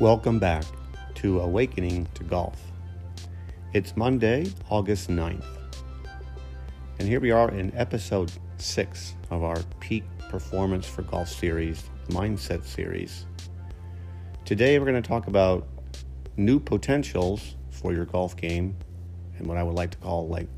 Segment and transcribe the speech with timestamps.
[0.00, 0.64] Welcome back
[1.14, 2.60] to Awakening to Golf.
[3.74, 5.46] It's Monday, August 9th,
[6.98, 12.64] and here we are in episode 6 of our Peak Performance for Golf series, Mindset
[12.64, 13.26] series.
[14.44, 15.64] Today we're going to talk about
[16.36, 18.76] new potentials for your golf game
[19.38, 20.48] and what I would like to call like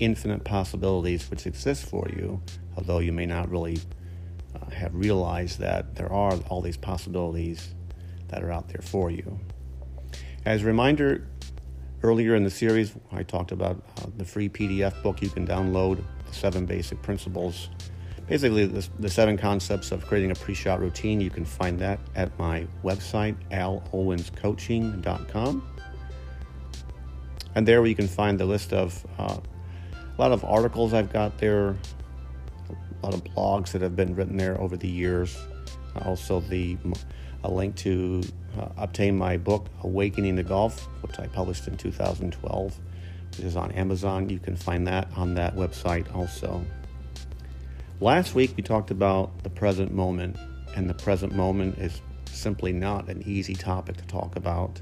[0.00, 2.42] infinite possibilities which exist for you,
[2.76, 3.78] although you may not really
[4.60, 7.76] uh, have realized that there are all these possibilities
[8.32, 9.38] that are out there for you.
[10.44, 11.28] As a reminder,
[12.02, 16.02] earlier in the series, I talked about uh, the free PDF book you can download,
[16.26, 17.68] the seven basic principles.
[18.26, 21.20] Basically, the, the seven concepts of creating a pre shot routine.
[21.20, 25.68] You can find that at my website, alowenscoaching.com.
[27.54, 29.36] And there you can find the list of uh,
[29.94, 31.76] a lot of articles I've got there,
[32.70, 35.36] a lot of blogs that have been written there over the years.
[36.06, 36.78] Also, the
[37.44, 38.22] a link to
[38.58, 42.78] uh, obtain my book, Awakening to Golf, which I published in 2012,
[43.30, 44.28] which is on Amazon.
[44.28, 46.64] You can find that on that website also.
[48.00, 50.36] Last week, we talked about the present moment,
[50.74, 54.80] and the present moment is simply not an easy topic to talk about.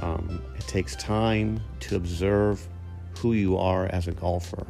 [0.00, 2.66] Um, it takes time to observe
[3.18, 4.66] who you are as a golfer.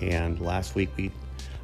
[0.00, 1.12] And last week, we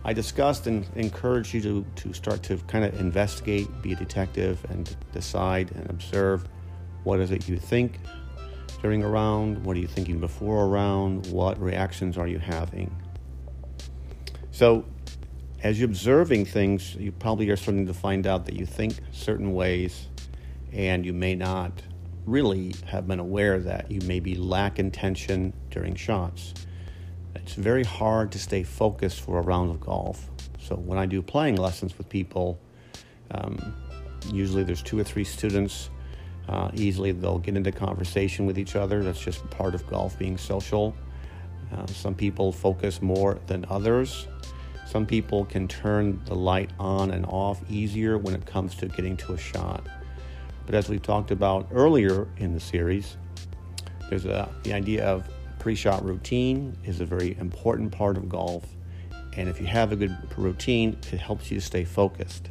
[0.09, 4.65] I discussed and encouraged you to, to start to kind of investigate, be a detective,
[4.71, 6.49] and decide and observe
[7.05, 7.99] what is it you think
[8.81, 12.91] during a round, what are you thinking before a round, what reactions are you having.
[14.51, 14.87] So,
[15.63, 19.53] as you're observing things, you probably are starting to find out that you think certain
[19.53, 20.09] ways
[20.73, 21.83] and you may not
[22.25, 26.55] really have been aware that you maybe lack intention during shots
[27.43, 30.31] it's very hard to stay focused for a round of golf.
[30.61, 32.59] So when I do playing lessons with people,
[33.31, 33.75] um,
[34.33, 35.91] usually there's two or three students.
[36.49, 39.03] Uh, easily they'll get into conversation with each other.
[39.03, 40.95] That's just part of golf being social.
[41.73, 44.27] Uh, some people focus more than others.
[44.87, 49.17] Some people can turn the light on and off easier when it comes to getting
[49.19, 49.87] to a shot.
[50.65, 53.17] But as we've talked about earlier in the series,
[54.09, 58.65] there's a, the idea of pre shot routine is a very important part of golf.
[59.37, 62.51] And if you have a good routine, it helps you to stay focused.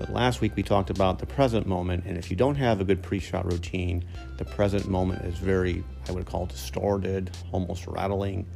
[0.00, 2.84] But last week we talked about the present moment, and if you don't have a
[2.84, 4.02] good pre shot routine,
[4.38, 8.46] the present moment is very, I would call distorted, almost rattling,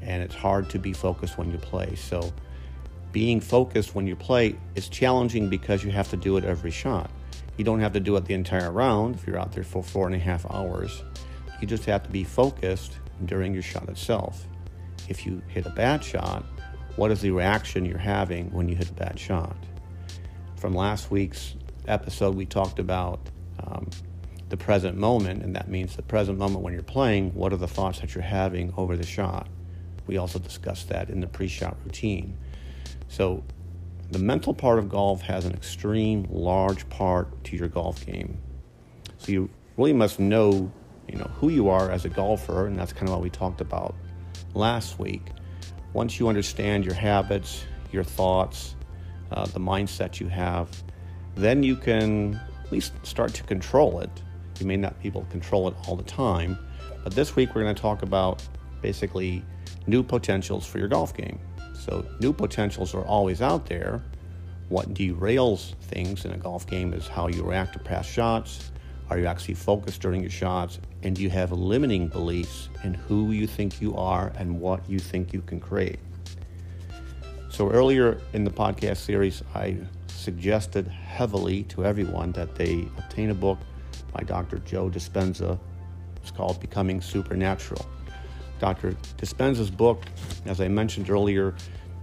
[0.00, 1.94] and it's hard to be focused when you play.
[1.94, 2.32] So,
[3.12, 7.10] being focused when you play is challenging because you have to do it every shot.
[7.58, 10.06] You don't have to do it the entire round if you're out there for four
[10.06, 11.04] and a half hours.
[11.64, 14.46] You just have to be focused during your shot itself.
[15.08, 16.44] If you hit a bad shot,
[16.96, 19.56] what is the reaction you're having when you hit a bad shot?
[20.56, 21.54] From last week's
[21.88, 23.18] episode, we talked about
[23.66, 23.88] um,
[24.50, 27.66] the present moment, and that means the present moment when you're playing, what are the
[27.66, 29.48] thoughts that you're having over the shot?
[30.06, 32.36] We also discussed that in the pre shot routine.
[33.08, 33.42] So,
[34.10, 38.36] the mental part of golf has an extreme large part to your golf game.
[39.16, 40.70] So, you really must know
[41.08, 43.60] you know who you are as a golfer, and that's kind of what we talked
[43.60, 43.94] about
[44.54, 45.22] last week.
[45.92, 48.74] Once you understand your habits, your thoughts,
[49.30, 50.68] uh, the mindset you have,
[51.34, 54.10] then you can at least start to control it.
[54.58, 56.58] You may not be able to control it all the time,
[57.02, 58.42] but this week we're going to talk about
[58.82, 59.44] basically
[59.86, 61.38] new potentials for your golf game.
[61.74, 64.02] So, new potentials are always out there.
[64.68, 68.72] What derails things in a golf game is how you react to past shots,
[69.10, 70.80] are you actually focused during your shots?
[71.04, 75.32] And you have limiting beliefs in who you think you are and what you think
[75.32, 75.98] you can create?
[77.50, 79.76] So, earlier in the podcast series, I
[80.08, 83.58] suggested heavily to everyone that they obtain a book
[84.12, 84.58] by Dr.
[84.60, 85.58] Joe Dispenza.
[86.16, 87.84] It's called Becoming Supernatural.
[88.58, 88.96] Dr.
[89.18, 90.04] Dispenza's book,
[90.46, 91.54] as I mentioned earlier,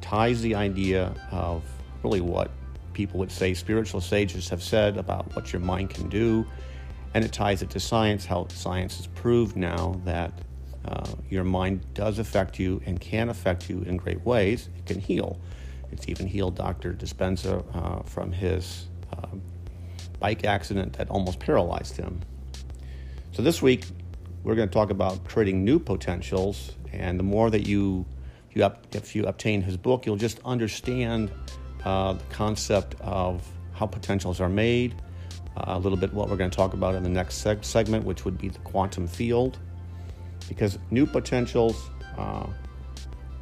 [0.01, 1.63] ties the idea of
[2.03, 2.51] really what
[2.93, 6.45] people would say spiritual sages have said about what your mind can do
[7.13, 10.33] and it ties it to science, how science has proved now that
[10.85, 14.69] uh, your mind does affect you and can affect you in great ways.
[14.77, 15.39] It can heal.
[15.91, 16.93] It's even healed Dr.
[16.93, 19.27] Dispenza uh, from his uh,
[20.19, 22.21] bike accident that almost paralyzed him.
[23.33, 23.85] So this week,
[24.43, 28.05] we're going to talk about creating new potentials, and the more that you,
[28.53, 31.31] you up, if you obtain his book, you'll just understand
[31.85, 34.95] uh, the concept of how potentials are made
[35.57, 38.25] a little bit what we're going to talk about in the next seg- segment, which
[38.25, 39.59] would be the quantum field.
[40.47, 42.47] Because new potentials uh,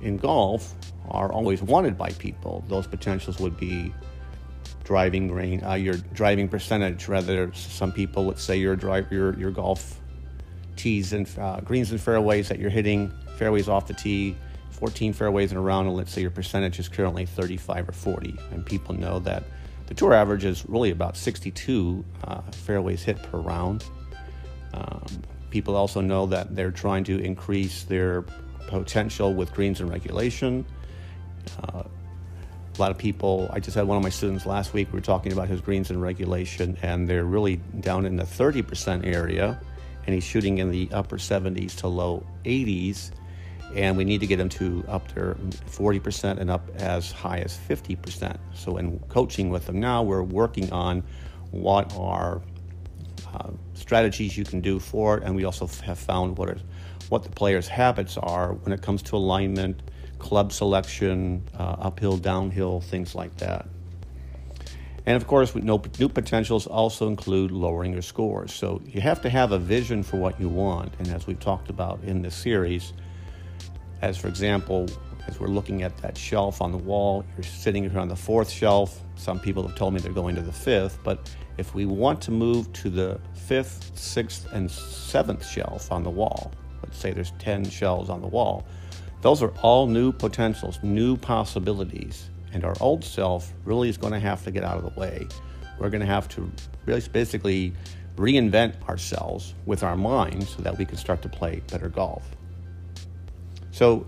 [0.01, 0.73] in golf
[1.09, 2.63] are always wanted by people.
[2.67, 3.93] Those potentials would be
[4.83, 7.07] driving range, uh, your driving percentage.
[7.07, 9.99] Rather, some people would say your drive your your golf
[10.75, 14.35] tees and uh, greens and fairways that you're hitting fairways off the tee,
[14.71, 18.35] 14 fairways in a round, and let's say your percentage is currently 35 or 40,
[18.51, 19.43] and people know that
[19.89, 23.83] the tour average is really about 62 uh, fairways hit per round.
[24.75, 28.21] Um, people also know that they're trying to increase their
[28.67, 30.63] potential with greens and regulation.
[31.63, 34.97] Uh, a lot of people, I just had one of my students last week, we
[34.97, 39.59] were talking about his greens and regulation, and they're really down in the 30% area,
[40.05, 43.09] and he's shooting in the upper 70s to low 80s,
[43.75, 45.35] and we need to get them to up there
[45.67, 48.37] 40% and up as high as 50%.
[48.53, 51.03] So, in coaching with them now, we're working on
[51.51, 52.41] what are
[53.33, 56.57] uh, strategies you can do for it, and we also have found what are
[57.09, 59.81] what the players' habits are when it comes to alignment,
[60.19, 63.67] club selection, uh, uphill, downhill, things like that.
[65.07, 68.53] And of course, new potentials also include lowering your scores.
[68.53, 70.93] So you have to have a vision for what you want.
[70.99, 72.93] And as we've talked about in this series,
[74.01, 74.87] as for example,
[75.27, 78.49] as we're looking at that shelf on the wall, you're sitting here on the fourth
[78.49, 79.01] shelf.
[79.15, 82.31] Some people have told me they're going to the fifth, but if we want to
[82.31, 86.51] move to the fifth, sixth, and seventh shelf on the wall,
[86.83, 88.65] let's say there's 10 shelves on the wall,
[89.21, 92.29] those are all new potentials, new possibilities.
[92.53, 95.27] And our old self really is going to have to get out of the way.
[95.77, 96.49] We're going to have to
[96.85, 97.73] really basically
[98.15, 102.23] reinvent ourselves with our mind so that we can start to play better golf.
[103.71, 104.05] So,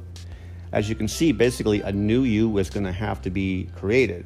[0.71, 4.25] as you can see, basically a new you is going to have to be created.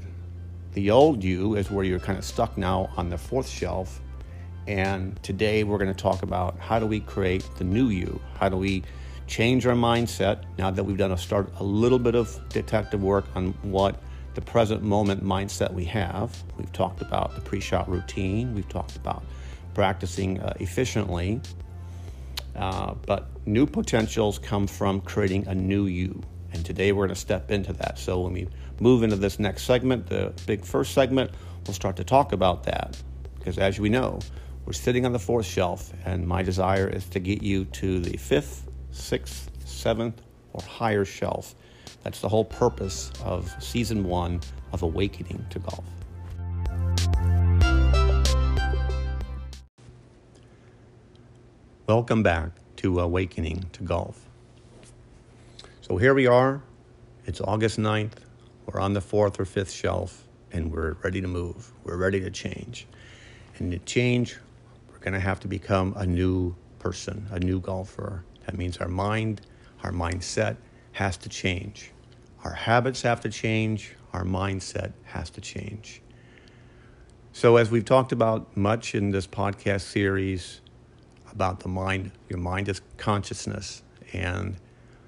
[0.73, 4.01] The old you is where you're kind of stuck now on the fourth shelf.
[4.67, 8.19] And today we're going to talk about how do we create the new you?
[8.39, 8.83] How do we
[9.27, 13.25] change our mindset now that we've done a start a little bit of detective work
[13.35, 13.99] on what
[14.35, 16.43] the present moment mindset we have.
[16.57, 18.53] We've talked about the pre-shot routine.
[18.53, 19.23] We've talked about
[19.73, 21.41] practicing uh, efficiently.
[22.55, 26.21] Uh, but new potentials come from creating a new you.
[26.51, 27.99] And today we're going to step into that.
[27.99, 28.47] So when we
[28.79, 31.31] move into this next segment, the big first segment,
[31.65, 33.01] we'll start to talk about that.
[33.37, 34.19] Because as we know,
[34.65, 38.17] we're sitting on the fourth shelf, and my desire is to get you to the
[38.17, 40.21] fifth sixth, seventh,
[40.53, 41.53] or higher shelf.
[42.01, 45.85] That's the whole purpose of season one of Awakening to Golf.
[51.87, 54.19] Welcome back to Awakening to Golf.
[55.81, 56.61] So here we are.
[57.25, 58.17] It's August 9th.
[58.65, 61.71] We're on the fourth or fifth shelf, and we're ready to move.
[61.83, 62.87] We're ready to change.
[63.57, 64.37] And to change,
[64.91, 68.87] we're going to have to become a new person, a new golfer, that means our
[68.87, 69.41] mind,
[69.83, 70.57] our mindset
[70.93, 71.91] has to change.
[72.43, 73.95] Our habits have to change.
[74.13, 76.01] Our mindset has to change.
[77.33, 80.61] So, as we've talked about much in this podcast series
[81.35, 83.83] about the mind, your mind is consciousness.
[84.13, 84.55] And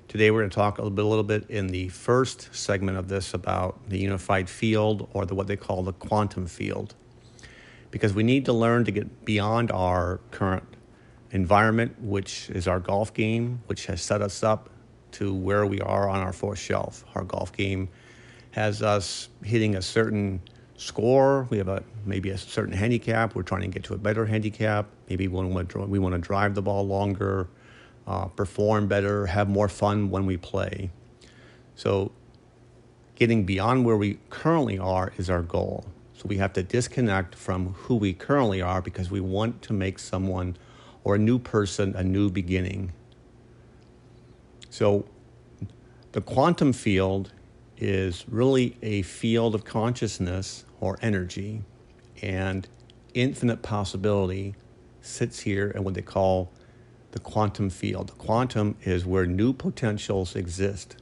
[0.10, 2.98] today we're going to talk a little bit, a little bit in the first segment
[2.98, 6.96] of this about the unified field or the, what they call the quantum field.
[7.92, 10.66] Because we need to learn to get beyond our current
[11.32, 14.70] environment, which is our golf game, which has set us up
[15.14, 17.06] to where we are on our fourth shelf.
[17.16, 17.88] Our golf game
[18.52, 20.42] has us hitting a certain
[20.78, 21.48] score.
[21.50, 23.36] We have a maybe a certain handicap.
[23.36, 24.88] We're trying to get to a better handicap.
[25.10, 27.50] Maybe we want to, we want to drive the ball longer,
[28.06, 30.92] uh, perform better, have more fun when we play.
[31.76, 32.12] So,
[33.16, 35.86] getting beyond where we currently are is our goal.
[36.18, 40.00] So we have to disconnect from who we currently are because we want to make
[40.00, 40.58] someone
[41.04, 42.92] or a new person, a new beginning.
[44.72, 45.06] So
[46.14, 47.32] the quantum field
[47.78, 51.64] is really a field of consciousness or energy,
[52.22, 52.68] and
[53.14, 54.56] infinite possibility
[55.02, 56.52] sits here in what they call
[57.12, 58.10] the quantum field.
[58.10, 60.98] The quantum is where new potentials exist.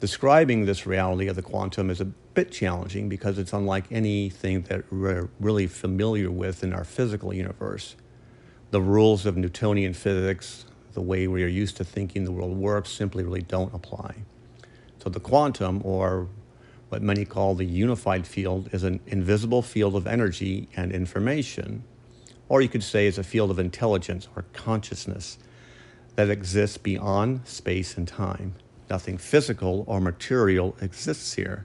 [0.00, 4.84] Describing this reality of the quantum is a bit challenging because it's unlike anything that
[4.92, 7.96] we're really familiar with in our physical universe
[8.72, 10.64] the rules of Newtonian physics,
[10.94, 14.14] the way we are used to thinking the world works, simply really don't apply.
[15.02, 16.28] So the quantum, or
[16.92, 21.82] what many call the unified field, is an invisible field of energy and information,
[22.50, 25.38] or you could say is a field of intelligence or consciousness
[26.16, 28.54] that exists beyond space and time.
[28.90, 31.64] Nothing physical or material exists here.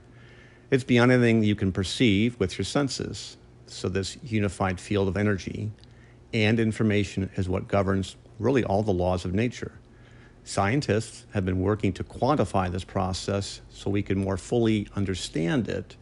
[0.70, 3.36] It's beyond anything you can perceive with your senses.
[3.66, 5.70] So, this unified field of energy
[6.32, 9.72] and information is what governs really all the laws of nature.
[10.48, 15.94] Scientists have been working to quantify this process so we can more fully understand it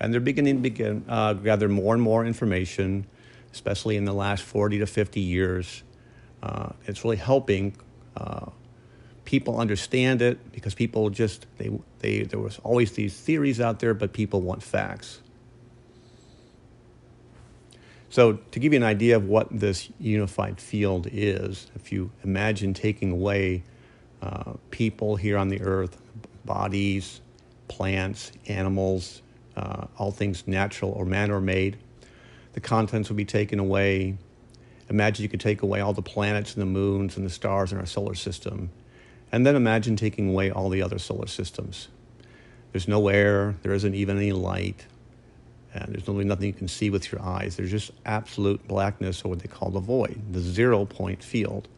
[0.00, 3.06] And they're beginning to begin, uh, gather more and more information,
[3.52, 5.84] especially in the last 40 to 50 years.
[6.42, 7.76] Uh, it's really helping
[8.16, 8.46] uh,
[9.24, 13.94] people understand it because people just, they, they, there was always these theories out there,
[13.94, 15.20] but people want facts.
[18.10, 22.74] So, to give you an idea of what this unified field is, if you imagine
[22.74, 23.62] taking away
[24.22, 26.00] uh, people here on the earth,
[26.44, 27.20] bodies,
[27.68, 29.22] plants, animals,
[29.56, 31.76] uh, all things natural or man or made,
[32.52, 34.16] the contents would be taken away.
[34.88, 37.78] Imagine you could take away all the planets and the moons and the stars in
[37.78, 38.70] our solar system.
[39.32, 41.88] And then imagine taking away all the other solar systems.
[42.72, 44.86] There's no air, there isn't even any light,
[45.74, 47.56] and there's really nothing you can see with your eyes.
[47.56, 51.68] There's just absolute blackness, or what they call the void, the zero point field.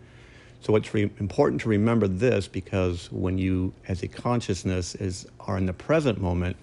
[0.60, 5.56] So it's re- important to remember this because when you, as a consciousness, is are
[5.56, 6.56] in the present moment,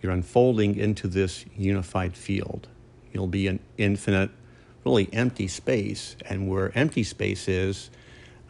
[0.00, 2.68] you're unfolding into this unified field.
[3.12, 4.30] You'll be an infinite,
[4.84, 7.90] really empty space, and where empty space is,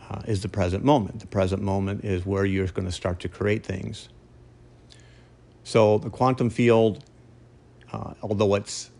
[0.08, 1.20] uh, is the present moment.
[1.20, 4.08] The present moment is where you're going to start to create things.
[5.64, 7.04] So the quantum field
[7.92, 8.90] uh, although it's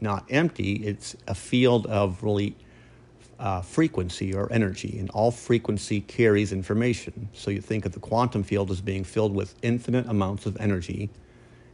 [0.00, 2.56] not empty, it's a field of really
[3.40, 7.28] uh, frequency or energy, and all frequency carries information.
[7.32, 11.08] So you think of the quantum field as being filled with infinite amounts of energy,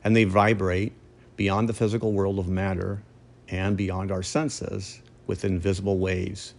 [0.05, 0.93] and they vibrate
[1.37, 3.03] beyond the physical world of matter
[3.49, 6.55] and beyond our senses with invisible waves.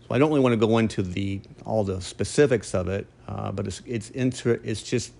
[0.00, 3.52] So I don't really want to go into the all the specifics of it, uh,
[3.52, 5.12] but it's it's inter- it's just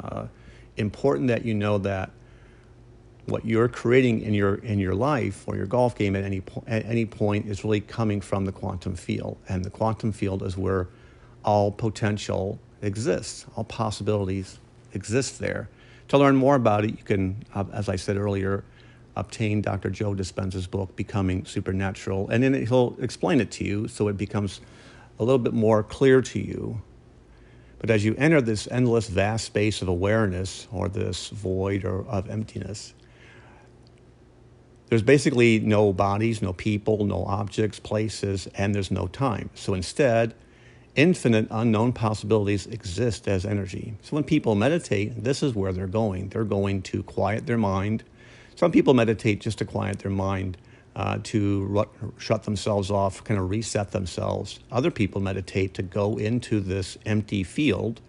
[0.00, 0.26] uh,
[0.78, 2.10] important that you know that
[3.26, 6.64] what you're creating in your in your life or your golf game at any po-
[6.66, 10.56] at any point is really coming from the quantum field, and the quantum field is
[10.56, 10.88] where
[11.44, 14.58] all potential exists, all possibilities
[14.92, 15.68] exist there.
[16.08, 18.64] To learn more about it, you can, uh, as I said earlier,
[19.16, 19.90] obtain Dr.
[19.90, 24.60] Joe Dispenza's book, Becoming Supernatural, and then he'll explain it to you so it becomes
[25.18, 26.80] a little bit more clear to you.
[27.78, 32.28] But as you enter this endless, vast space of awareness or this void or of
[32.30, 32.94] emptiness,
[34.88, 39.50] there's basically no bodies, no people, no objects, places, and there's no time.
[39.54, 40.34] So instead,
[40.94, 43.94] infinite unknown possibilities exist as energy.
[44.02, 46.28] So when people meditate, this is where they're going.
[46.28, 48.04] They're going to quiet their mind.
[48.54, 50.56] Some people meditate just to quiet their mind,
[50.94, 54.60] uh, to shut themselves off, kind of reset themselves.
[54.70, 58.00] Other people meditate to go into this empty field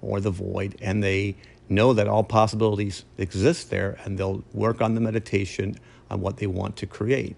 [0.00, 1.36] or the void, and they
[1.68, 5.76] know that all possibilities exist there, and they'll work on the meditation
[6.12, 7.36] on what they want to create.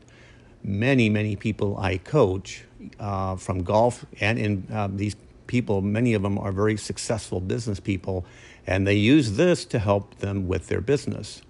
[0.62, 2.64] Many, many people I coach
[2.98, 5.16] uh, from golf and in uh, these
[5.46, 8.24] people, many of them are very successful business people,
[8.66, 11.42] and they use this to help them with their business.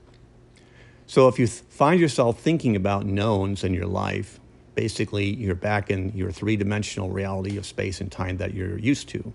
[1.07, 4.41] So if you th- find yourself thinking about knowns in your life,
[4.75, 9.09] basically you're back in your three dimensional reality of space and time that you're used
[9.11, 9.33] to.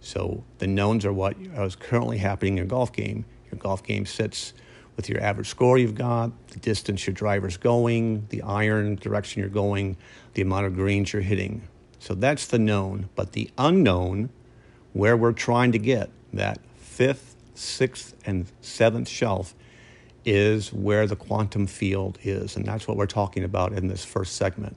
[0.00, 3.24] So the knowns are what is currently happening in your golf game.
[3.50, 4.52] Your golf game sits
[4.96, 9.48] with your average score you've got, the distance your driver's going, the iron direction you're
[9.48, 9.96] going,
[10.34, 11.62] the amount of greens you're hitting.
[11.98, 13.08] So that's the known.
[13.14, 14.30] But the unknown,
[14.92, 19.54] where we're trying to get that fifth, sixth, and seventh shelf,
[20.24, 22.56] is where the quantum field is.
[22.56, 24.76] And that's what we're talking about in this first segment.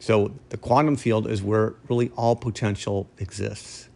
[0.00, 3.88] So the quantum field is where really all potential exists.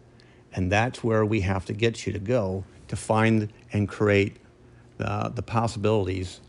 [0.53, 4.37] And that's where we have to get you to go to find and create
[4.97, 6.41] the, the possibilities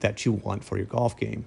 [0.00, 1.44] that you want for your golf game.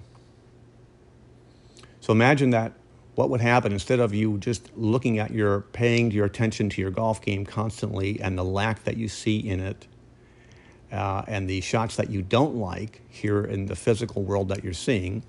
[2.00, 2.72] So imagine that
[3.14, 6.90] what would happen instead of you just looking at your paying your attention to your
[6.90, 9.86] golf game constantly and the lack that you see in it
[10.92, 14.72] uh, and the shots that you don't like here in the physical world that you're
[14.72, 15.22] seeing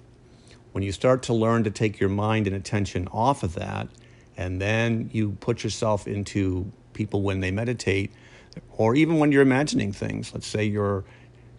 [0.71, 3.87] when you start to learn to take your mind and attention off of that
[4.35, 8.11] and then you put yourself into people when they meditate
[8.77, 10.33] or even when you're imagining things.
[10.33, 11.03] Let's say you're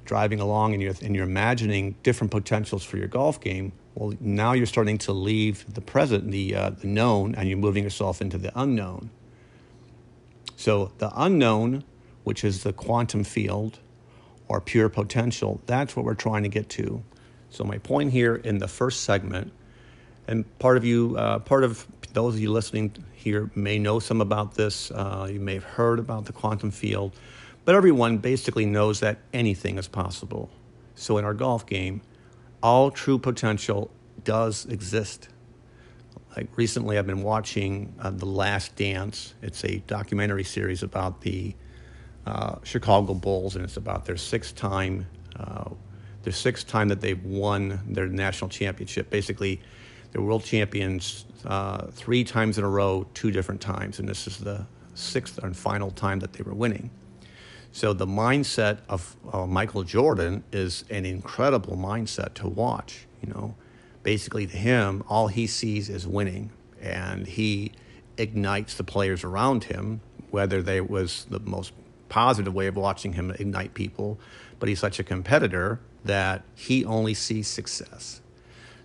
[0.04, 3.72] driving along and you're, and you're imagining different potentials for your golf game.
[3.94, 7.82] Well, now you're starting to leave the present, the, uh, the known, and you're moving
[7.82, 9.10] yourself into the unknown.
[10.56, 11.84] So the unknown,
[12.24, 13.78] which is the quantum field
[14.48, 17.02] or pure potential, that's what we're trying to get to.
[17.50, 19.52] So my point here in the first segment,
[20.26, 24.20] and part of you, uh, part of those of you listening here may know some
[24.20, 24.90] about this.
[24.90, 27.12] Uh, you may have heard about the quantum field,
[27.64, 30.50] but everyone basically knows that anything is possible.
[30.94, 32.00] So in our golf game,
[32.62, 33.90] all true potential
[34.24, 35.28] does exist.
[36.36, 39.34] Like recently, I've been watching uh, The Last Dance.
[39.42, 41.54] It's a documentary series about the
[42.26, 45.06] uh, Chicago Bulls, and it's about their sixth time,
[45.38, 45.70] uh,
[46.22, 49.10] their sixth time that they've won their national championship.
[49.10, 49.60] Basically,
[50.16, 54.38] they're world champions uh, three times in a row, two different times, and this is
[54.38, 56.88] the sixth and final time that they were winning.
[57.70, 63.06] So the mindset of uh, Michael Jordan is an incredible mindset to watch.
[63.20, 63.54] You know,
[64.04, 67.72] basically to him, all he sees is winning, and he
[68.16, 70.00] ignites the players around him.
[70.30, 71.74] Whether they was the most
[72.08, 74.18] positive way of watching him ignite people,
[74.60, 78.22] but he's such a competitor that he only sees success.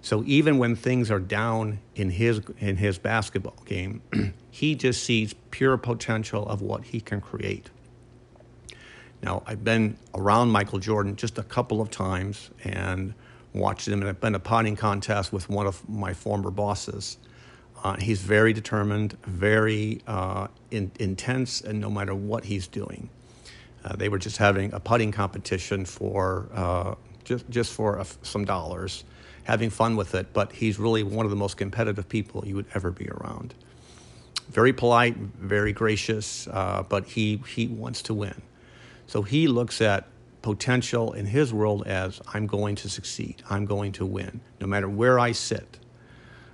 [0.02, 4.02] So even when things are down in his in his basketball game,
[4.52, 7.70] he just sees pure potential of what he can create.
[9.22, 13.14] Now I've been around Michael Jordan just a couple of times and
[13.54, 17.18] watched him, and I've been a potting contest with one of my former bosses.
[17.84, 23.10] Uh, he's very determined, very uh, in, intense, and no matter what he's doing.
[23.84, 29.04] Uh, they were just having a putting competition for uh, just just for some dollars,
[29.44, 30.34] having fun with it.
[30.34, 33.54] But he's really one of the most competitive people you would ever be around.
[34.50, 38.42] Very polite, very gracious, uh, but he he wants to win.
[39.08, 40.08] So he looks at
[40.42, 43.44] potential in his world as I'm going to succeed.
[43.50, 45.78] I'm going to win, no matter where I sit.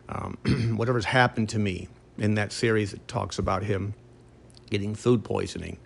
[0.10, 0.38] Um,
[0.76, 3.94] whatever's happened to me in that series, it talks about him
[4.70, 5.78] getting food poisoning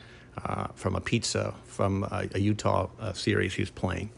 [0.43, 4.09] uh, from a pizza from a, a Utah uh, series he's playing.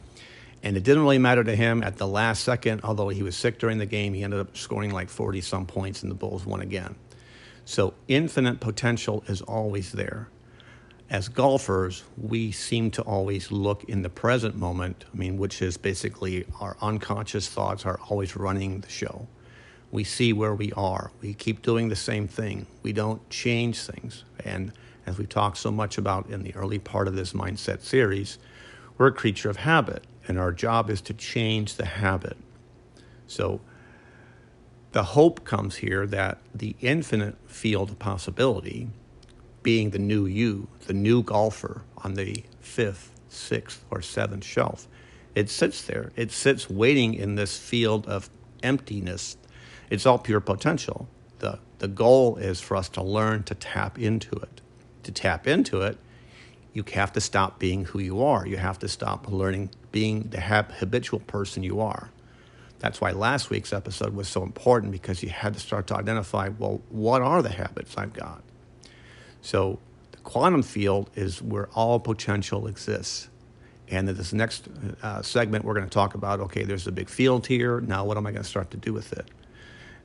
[0.64, 3.60] And it didn't really matter to him at the last second, although he was sick
[3.60, 4.14] during the game.
[4.14, 6.96] He ended up scoring like 40 some points, and the Bulls won again.
[7.66, 10.30] So infinite potential is always there.
[11.10, 15.78] As golfers, we seem to always look in the present moment, I mean, which is
[15.78, 19.28] basically our unconscious thoughts are always running the show.
[19.92, 21.12] We see where we are.
[21.22, 22.66] We keep doing the same thing.
[22.82, 24.24] We don't change things.
[24.44, 24.72] And
[25.06, 28.40] as we talked so much about in the early part of this mindset series,
[28.98, 32.38] we're a creature of habit, and our job is to change the habit.
[33.28, 33.62] So
[34.92, 38.90] the hope comes here that the infinite field of possibility,
[39.64, 44.88] being the new you, the new golfer on the fifth, sixth, or seventh shelf,
[45.36, 46.12] it sits there.
[46.16, 48.30] It sits waiting in this field of
[48.62, 49.38] emptiness.
[49.90, 51.08] It's all pure potential.
[51.40, 54.62] The, the goal is for us to learn to tap into it
[55.04, 55.98] to tap into it,
[56.74, 58.46] you have to stop being who you are.
[58.46, 62.10] You have to stop learning being the habitual person you are.
[62.80, 66.50] That's why last week's episode was so important because you had to start to identify
[66.50, 68.44] well, what are the habits I've got?
[69.42, 69.80] So,
[70.12, 73.30] the quantum field is where all potential exists.
[73.90, 74.68] And in this next
[75.02, 77.80] uh, segment, we're going to talk about okay, there's a big field here.
[77.80, 79.30] Now, what am I going to start to do with it?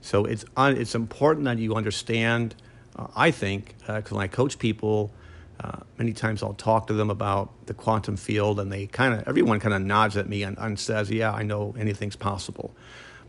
[0.00, 2.54] So, it's, un- it's important that you understand
[2.98, 5.12] uh, I think, because uh, when I coach people,
[5.60, 9.26] uh, many times I'll talk to them about the quantum field, and they kind of
[9.26, 12.74] everyone kind of nods at me and, and says, "Yeah, I know anything's possible."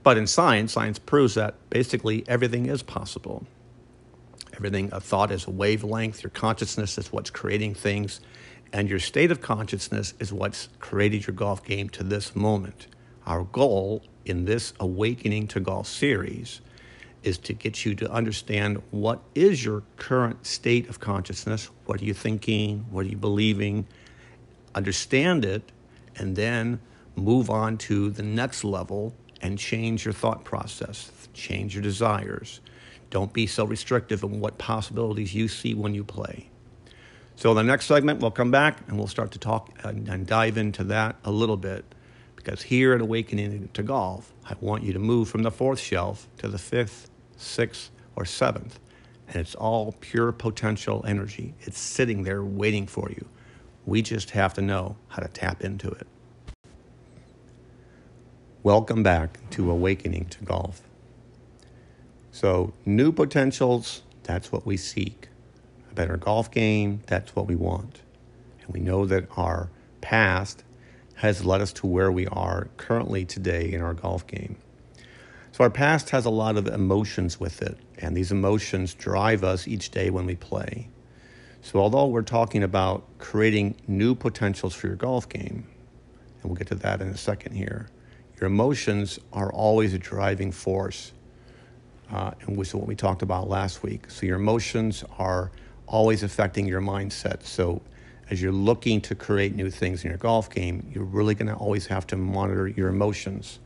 [0.03, 3.45] But in science, science proves that basically everything is possible.
[4.55, 6.23] Everything, a thought is a wavelength.
[6.23, 8.19] Your consciousness is what's creating things,
[8.71, 12.87] and your state of consciousness is what's created your golf game to this moment.
[13.25, 16.61] Our goal in this Awakening to Golf series
[17.23, 22.05] is to get you to understand what is your current state of consciousness, what are
[22.05, 23.85] you thinking, what are you believing,
[24.73, 25.71] understand it,
[26.15, 26.79] and then
[27.15, 32.61] move on to the next level and change your thought process, change your desires.
[33.09, 36.49] Don't be so restrictive in what possibilities you see when you play.
[37.35, 40.83] So, the next segment, we'll come back and we'll start to talk and dive into
[40.85, 41.85] that a little bit.
[42.35, 46.27] Because here at Awakening to Golf, I want you to move from the fourth shelf
[46.37, 47.08] to the fifth
[47.39, 48.79] sixth, or seventh.
[49.27, 51.53] And it's all pure potential energy.
[51.61, 53.27] It's sitting there waiting for you.
[53.85, 56.07] We just have to know how to tap into it.
[58.61, 60.81] Welcome back to Awakening to Golf.
[62.31, 65.29] So, new potentials, that's what we seek.
[65.91, 68.01] A better golf game, that's what we want.
[68.61, 69.69] And we know that our
[70.01, 70.63] past
[71.15, 74.57] has led us to where we are currently today in our golf game.
[75.59, 79.67] So our past has a lot of emotions with it, and these emotions drive us
[79.67, 80.87] each day when we play.
[81.61, 85.67] So although we're talking about creating new potentials for your golf game,
[86.41, 87.89] and we'll get to that in a second here,
[88.39, 91.11] your emotions are always a driving force,
[92.09, 94.09] uh, and which is what we talked about last week.
[94.09, 95.51] So your emotions are
[95.87, 97.43] always affecting your mindset.
[97.43, 97.81] So
[98.29, 101.55] as you're looking to create new things in your golf game, you're really going to
[101.55, 103.59] always have to monitor your emotions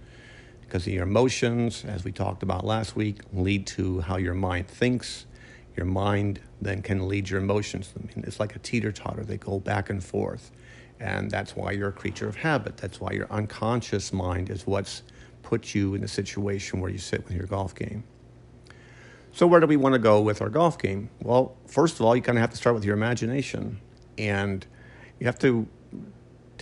[0.68, 5.26] because your emotions, as we talked about last week, lead to how your mind thinks,
[5.76, 7.94] Your mind then can lead your emotions.
[7.98, 10.52] I mean, it's like a teeter totter, they go back and forth.
[11.00, 12.78] And that's why you're a creature of habit.
[12.78, 15.02] That's why your unconscious mind is what's
[15.42, 18.04] put you in the situation where you sit with your golf game.
[19.34, 21.10] So, where do we want to go with our golf game?
[21.22, 23.82] Well, first of all, you kind of have to start with your imagination.
[24.18, 24.66] And
[25.20, 25.68] you have to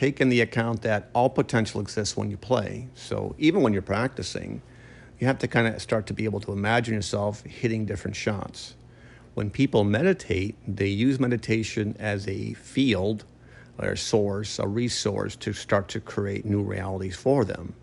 [0.02, 2.88] take in the account that all potential exists when you play.
[2.96, 4.64] So, even when you're practicing,
[5.20, 8.74] you have to kind of start to be able to imagine yourself hitting different shots.
[9.36, 13.26] When people meditate, they use meditation as a field
[13.78, 17.76] or a source, a resource to start to create new realities for them.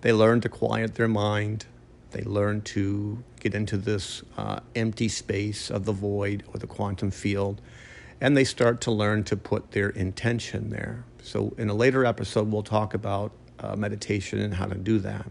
[0.00, 1.66] They learn to quiet their mind,
[2.10, 7.12] they learn to get into this uh, empty space of the void or the quantum
[7.12, 7.60] field,
[8.20, 11.04] and they start to learn to put their intention there.
[11.24, 15.24] So, in a later episode, we'll talk about uh, meditation and how to do that.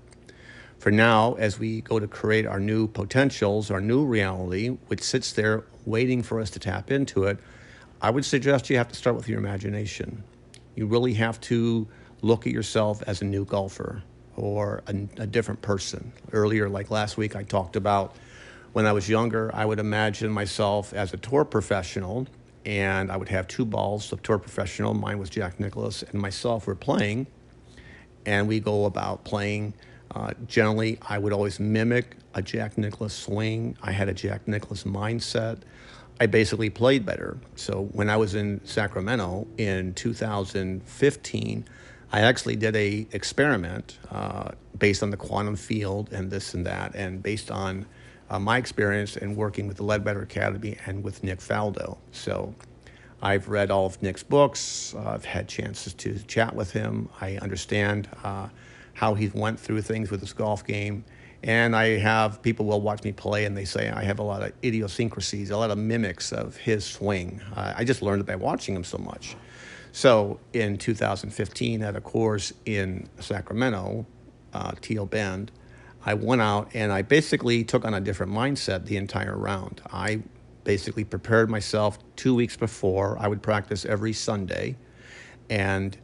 [0.79, 5.34] For now, as we go to create our new potentials, our new reality, which sits
[5.34, 7.38] there waiting for us to tap into it,
[8.01, 10.23] I would suggest you have to start with your imagination.
[10.75, 11.88] You really have to
[12.23, 14.01] look at yourself as a new golfer
[14.36, 16.12] or a, a, different person.
[16.32, 18.15] Earlier, like last week, I talked about
[18.71, 22.25] when I was younger, I would imagine myself as a tour professional,
[22.65, 24.93] and I would have two balls of tour professional.
[24.93, 27.28] Mine was Jack Nicklaus, and myself were playing,
[28.26, 29.73] and we go about playing.
[30.13, 33.78] Uh, generally, I would always mimic a Jack Nicklaus swing.
[33.82, 35.60] I had a Jack Nicklaus mindset.
[36.19, 37.38] I basically played better.
[37.56, 41.65] So when I was in Sacramento in 2015,
[42.12, 46.93] I actually did a experiment uh, based on the quantum field and this and that,
[46.93, 47.88] and based on
[48.30, 51.98] uh, my experience in working with the Leadbetter Academy and with Nick Faldo.
[52.12, 52.56] So
[53.22, 54.94] I've read all of Nick's books.
[54.96, 57.10] Uh, I've had chances to chat with him.
[57.22, 58.50] I understand uh,
[58.94, 61.06] how he went through things with his golf game.
[61.44, 64.44] And I have people will watch me play and they say I have a lot
[64.44, 67.42] of idiosyncrasies, a lot of mimics of his swing.
[67.56, 69.36] Uh, I just learned it by watching him so much.
[69.92, 74.06] So in 2015, at a course in Sacramento,
[74.54, 75.52] uh, Teal Bend,
[76.06, 79.82] I went out and I basically took on a different mindset the entire round.
[79.92, 80.22] I
[80.63, 83.18] basically prepared myself two weeks before.
[83.20, 84.76] I would practice every Sunday.
[85.50, 85.98] And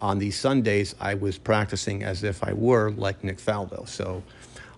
[0.00, 3.88] on these Sundays, I was practicing as if I were like Nick Faldo.
[3.88, 4.22] So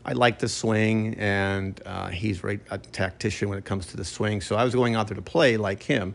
[0.04, 4.04] I like the swing, and uh, he's right, a tactician when it comes to the
[4.04, 4.40] swing.
[4.40, 6.14] So I was going out there to play like him.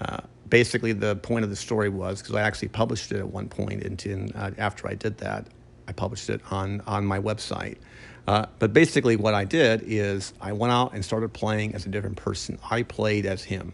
[0.00, 3.48] Uh, basically the point of the story was because I actually published it at one
[3.48, 3.82] point.
[4.06, 5.46] In, uh, after I did that,
[5.88, 7.78] I published it on on my website.
[8.28, 11.88] Uh, but basically, what I did is I went out and started playing as a
[11.88, 12.58] different person.
[12.70, 13.72] I played as him.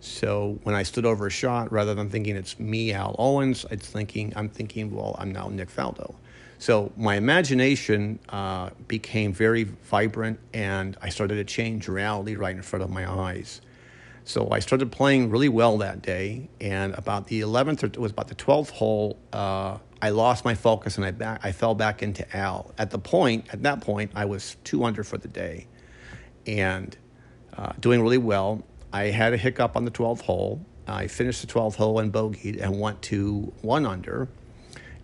[0.00, 3.86] So when I stood over a shot, rather than thinking it's me, Al Owens, it's
[3.86, 6.14] thinking I'm thinking, well, I'm now Nick Faldo.
[6.58, 12.60] So my imagination uh, became very vibrant, and I started to change reality right in
[12.60, 13.62] front of my eyes.
[14.24, 18.12] So I started playing really well that day, and about the 11th or it was
[18.12, 22.02] about the 12th hole, uh, I lost my focus and I back I fell back
[22.02, 22.72] into Al.
[22.78, 25.66] At the point, at that point, I was two under for the day,
[26.46, 26.96] and
[27.56, 28.64] uh, doing really well.
[28.92, 30.64] I had a hiccup on the 12th hole.
[30.86, 34.28] I finished the 12th hole and bogeyed and went to one under.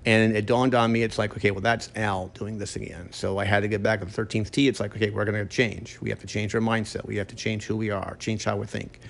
[0.04, 3.12] And it dawned on me, it's like, okay, well, that's Al doing this again.
[3.12, 4.68] So I had to get back to the 13th tee.
[4.68, 6.00] It's like, okay, we're going to change.
[6.00, 7.04] We have to change our mindset.
[7.04, 9.00] We have to change who we are, change how we think.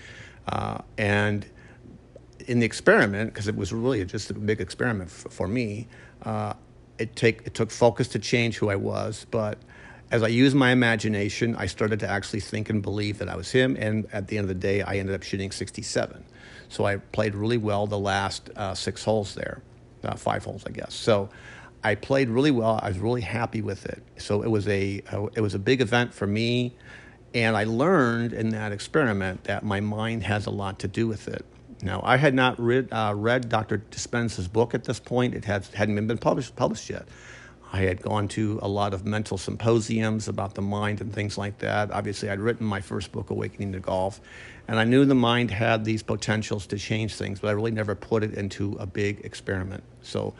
[0.49, 1.47] Uh, and
[2.47, 5.89] in the experiment, because it was really just a big experiment for, for me,
[6.23, 6.55] uh,
[6.99, 9.27] it, take, it took focus to change who I was.
[9.31, 9.59] But
[10.11, 13.51] as I used my imagination, I started to actually think and believe that I was
[13.51, 13.77] him.
[13.79, 16.25] And at the end of the day, I ended up shooting 67.
[16.69, 19.63] So I played really well the last uh, six holes there
[20.07, 20.95] uh, five holes, I guess.
[20.95, 21.29] So
[21.85, 22.79] I played really well.
[22.83, 24.03] I was really happy with it.
[24.19, 26.75] So it was a uh, it was a big event for me,
[27.35, 31.29] and I learned in that experiment that my mind has a lot to do with
[31.29, 31.45] it.
[31.83, 33.79] Now I had not read uh, read Dr.
[33.91, 35.35] Dispenza's book at this point.
[35.35, 37.07] It had hadn't been published published yet.
[37.73, 41.59] I had gone to a lot of mental symposiums about the mind and things like
[41.59, 41.91] that.
[41.91, 44.21] Obviously, I'd written my first book, Awakening to Golf,
[44.69, 47.95] and I knew the mind had these potentials to change things, but I really never
[47.95, 49.83] put it into a big experiment.
[50.03, 50.35] So,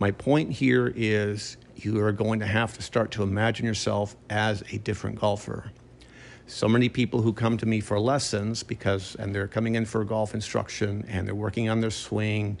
[0.00, 4.62] my point here is you are going to have to start to imagine yourself as
[4.72, 5.70] a different golfer.
[6.52, 10.04] So many people who come to me for lessons because, and they're coming in for
[10.04, 12.60] golf instruction and they're working on their swing.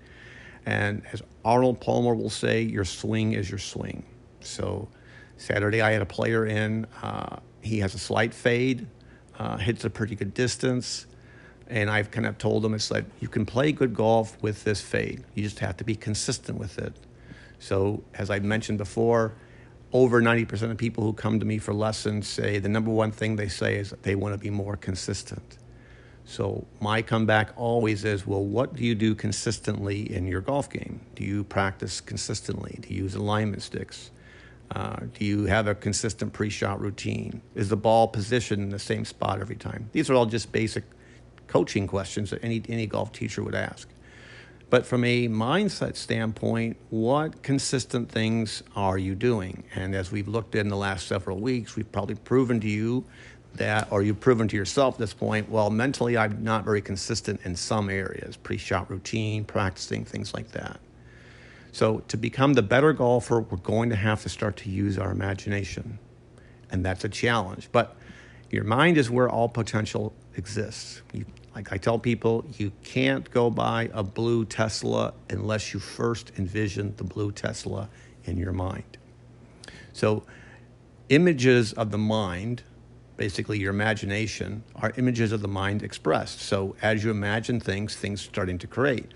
[0.64, 4.02] And as Arnold Palmer will say, your swing is your swing.
[4.40, 4.88] So
[5.36, 6.86] Saturday I had a player in.
[7.02, 8.86] Uh, he has a slight fade,
[9.38, 11.04] uh, hits a pretty good distance,
[11.66, 14.80] and I've kind of told him it's like you can play good golf with this
[14.80, 15.22] fade.
[15.34, 16.94] You just have to be consistent with it.
[17.58, 19.34] So as I mentioned before,
[19.92, 23.36] over 90% of people who come to me for lessons say the number one thing
[23.36, 25.58] they say is they want to be more consistent.
[26.24, 31.00] So my comeback always is, well, what do you do consistently in your golf game?
[31.14, 32.78] Do you practice consistently?
[32.80, 34.10] Do you use alignment sticks?
[34.70, 37.42] Uh, do you have a consistent pre-shot routine?
[37.54, 39.90] Is the ball positioned in the same spot every time?
[39.92, 40.84] These are all just basic
[41.48, 43.91] coaching questions that any any golf teacher would ask.
[44.72, 49.64] But from a mindset standpoint, what consistent things are you doing?
[49.74, 53.04] And as we've looked in the last several weeks, we've probably proven to you
[53.56, 57.42] that, or you've proven to yourself at this point, well, mentally, I'm not very consistent
[57.44, 60.80] in some areas pre shot routine, practicing, things like that.
[61.72, 65.10] So, to become the better golfer, we're going to have to start to use our
[65.10, 65.98] imagination.
[66.70, 67.68] And that's a challenge.
[67.72, 67.94] But
[68.50, 71.02] your mind is where all potential exists.
[71.12, 76.32] You, like I tell people, you can't go buy a blue Tesla unless you first
[76.38, 77.90] envision the blue Tesla
[78.24, 78.96] in your mind.
[79.92, 80.24] So,
[81.08, 82.62] images of the mind
[83.22, 86.40] basically your imagination are images of the mind expressed.
[86.40, 89.12] So as you imagine things, things starting to create.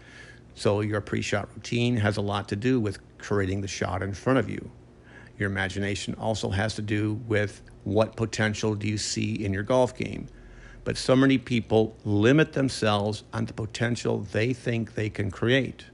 [0.54, 4.38] So your pre-shot routine has a lot to do with creating the shot in front
[4.38, 4.70] of you.
[5.38, 9.96] Your imagination also has to do with what potential do you see in your golf
[9.96, 10.28] game.
[10.86, 15.84] But so many people limit themselves on the potential they think they can create.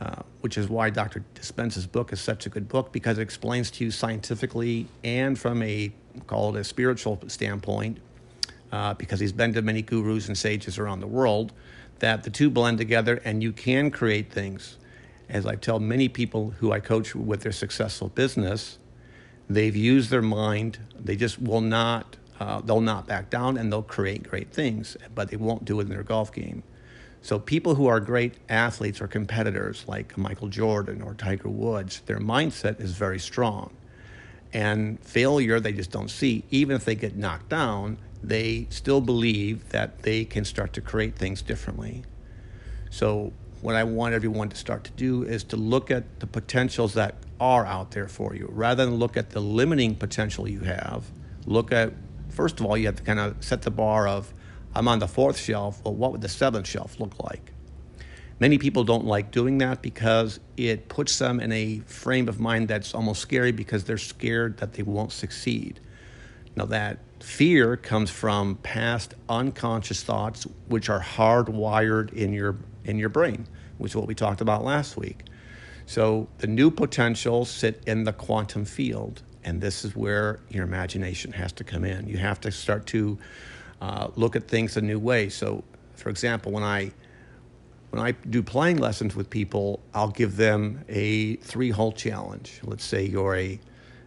[0.00, 1.24] Uh, which is why Dr.
[1.34, 5.64] Dispenza's book is such a good book because it explains to you scientifically and from
[5.64, 5.92] a
[6.28, 7.98] call it a spiritual standpoint,
[8.70, 11.52] uh, because he's been to many gurus and sages around the world,
[11.98, 14.78] that the two blend together and you can create things.
[15.28, 18.78] As I tell many people who I coach with their successful business,
[19.50, 20.78] they've used their mind.
[20.96, 22.16] They just will not.
[22.42, 25.84] Uh, they'll not back down and they'll create great things, but they won't do it
[25.84, 26.64] in their golf game.
[27.20, 32.18] So people who are great athletes or competitors like Michael Jordan or Tiger Woods, their
[32.18, 33.72] mindset is very strong.
[34.52, 36.42] And failure they just don't see.
[36.50, 41.14] Even if they get knocked down, they still believe that they can start to create
[41.14, 42.02] things differently.
[42.90, 46.94] So what I want everyone to start to do is to look at the potentials
[46.94, 51.04] that are out there for you rather than look at the limiting potential you have.
[51.46, 51.92] Look at
[52.32, 54.32] first of all you have to kind of set the bar of
[54.74, 55.82] I'm on the fourth shelf.
[55.84, 57.52] Well, what would the seventh shelf look like?
[58.40, 62.68] Many people don't like doing that because it puts them in a frame of mind
[62.68, 65.78] that's almost scary because they're scared that they won't succeed.
[66.56, 73.10] Now, that fear comes from past unconscious thoughts, which are hardwired in your, in your
[73.10, 73.46] brain,
[73.78, 75.22] which is what we talked about last week.
[75.86, 81.32] So, the new potentials sit in the quantum field, and this is where your imagination
[81.32, 82.08] has to come in.
[82.08, 83.18] You have to start to
[83.80, 85.28] uh, look at things a new way.
[85.28, 86.92] So, for example, when I
[87.90, 92.60] when I do playing lessons with people, I'll give them a three-hole challenge.
[92.62, 93.60] Let's say you're a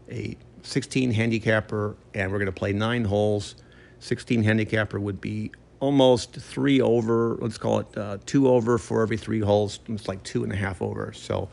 [0.10, 3.56] a 16 handicapper, and we're going to play nine holes.
[4.00, 7.38] 16 handicapper would be almost three over.
[7.40, 9.80] Let's call it uh, two over for every three holes.
[9.90, 11.12] It's like two and a half over.
[11.14, 11.50] So.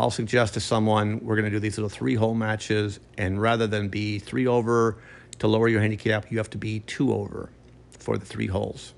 [0.00, 3.66] I'll suggest to someone we're going to do these little three hole matches, and rather
[3.66, 4.96] than be three over
[5.40, 7.50] to lower your handicap, you have to be two over
[7.98, 8.94] for the three holes.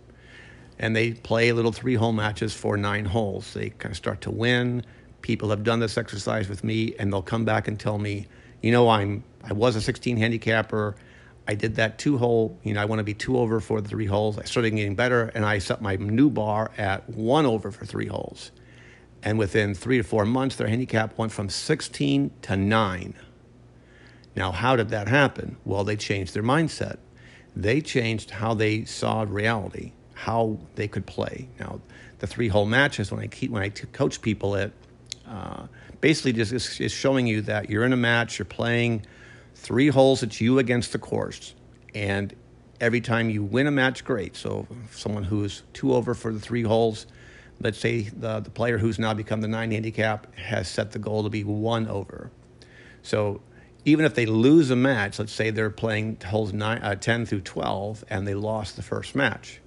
[0.78, 3.52] And they play little three hole matches for nine holes.
[3.52, 4.84] They kind of start to win.
[5.22, 8.28] People have done this exercise with me, and they'll come back and tell me,
[8.60, 10.94] you know, I'm I was a 16 handicapper.
[11.48, 12.56] I did that two hole.
[12.62, 14.38] You know, I want to be two over for the three holes.
[14.38, 18.06] I started getting better, and I set my new bar at one over for three
[18.06, 18.52] holes.
[19.22, 23.14] And within three to four months, their handicap went from 16 to nine.
[24.34, 25.56] Now, how did that happen?
[25.64, 26.98] Well, they changed their mindset
[27.54, 31.48] they changed how they saw reality, how they could play.
[31.60, 31.80] Now,
[32.18, 34.72] the three hole matches when I keep, when I coach people, it
[35.26, 35.66] uh,
[36.00, 39.04] basically just is, is showing you that you're in a match, you're playing
[39.54, 40.22] three holes.
[40.22, 41.54] It's you against the course,
[41.94, 42.34] and
[42.80, 44.36] every time you win a match, great.
[44.36, 47.06] So someone who's two over for the three holes,
[47.60, 51.22] let's say the, the player who's now become the nine handicap has set the goal
[51.22, 52.30] to be one over.
[53.02, 53.40] So
[53.84, 57.40] even if they lose a match, let's say they're playing holes nine, uh, 10 through
[57.40, 59.60] 12 and they lost the first match.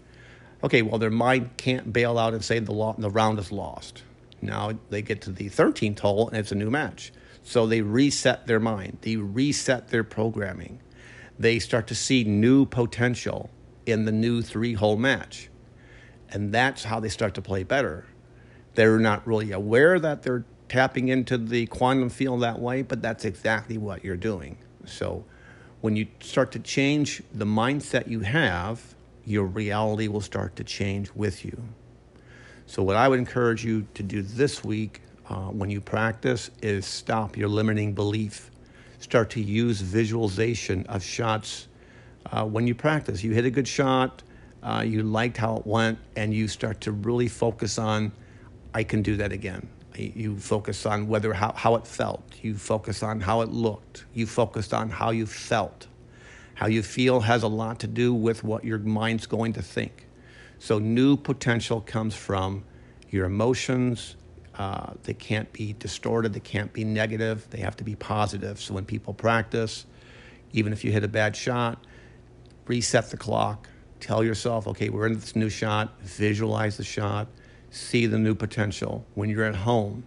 [0.63, 4.03] Okay, well, their mind can't bail out and say the, lo- the round is lost.
[4.41, 7.11] Now they get to the 13th hole and it's a new match.
[7.43, 10.79] So they reset their mind, they reset their programming.
[11.37, 13.49] They start to see new potential
[13.85, 15.49] in the new three hole match.
[16.35, 18.03] And that's how they start to play better.
[18.73, 23.23] They're not really aware that they're tapping into the quantum field that way, but that's
[23.23, 24.57] exactly what you're doing.
[24.83, 25.23] So
[25.79, 31.09] when you start to change the mindset you have, your reality will start to change
[31.15, 31.57] with you.
[32.67, 36.85] So, what I would encourage you to do this week uh, when you practice is
[36.85, 38.51] stop your limiting belief.
[38.99, 41.69] start to use visualization of shots
[42.31, 43.23] uh, when you practice.
[43.23, 44.21] You hit a good shot,
[44.65, 48.11] uh, you liked how it went, and you start to really focus on,
[48.73, 49.69] I can do that again.
[49.95, 52.23] You focus on whether how, how it felt.
[52.41, 54.05] You focus on how it looked.
[54.13, 55.87] You focused on how you felt.
[56.55, 60.07] How you feel has a lot to do with what your mind's going to think.
[60.57, 62.65] So new potential comes from
[63.11, 64.15] your emotions.
[64.55, 66.33] Uh, they can't be distorted.
[66.33, 67.47] They can't be negative.
[67.51, 68.59] They have to be positive.
[68.59, 69.85] So when people practice,
[70.53, 71.85] even if you hit a bad shot,
[72.65, 73.69] reset the clock.
[74.05, 75.99] Tell yourself, okay, we're in this new shot.
[76.01, 77.27] Visualize the shot.
[77.71, 79.03] See the new potential.
[79.15, 80.05] When you're at home,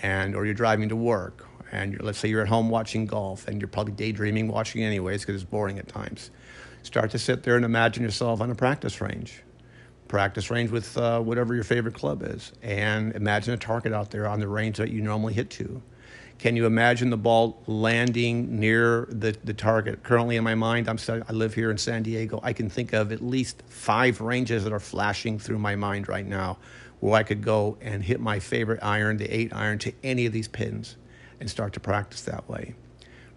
[0.00, 3.60] and or you're driving to work, and let's say you're at home watching golf, and
[3.60, 6.30] you're probably daydreaming watching anyways because it's boring at times.
[6.84, 9.42] Start to sit there and imagine yourself on a practice range
[10.06, 14.28] practice range with uh, whatever your favorite club is and imagine a target out there
[14.28, 15.80] on the range that you normally hit to.
[16.42, 20.02] Can you imagine the ball landing near the, the target?
[20.02, 22.40] Currently, in my mind, I'm I live here in San Diego.
[22.42, 26.26] I can think of at least five ranges that are flashing through my mind right
[26.26, 26.58] now
[26.98, 30.32] where I could go and hit my favorite iron, the eight iron, to any of
[30.32, 30.96] these pins
[31.38, 32.74] and start to practice that way.